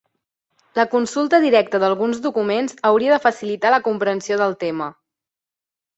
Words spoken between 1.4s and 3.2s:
directa d’alguns documents hauria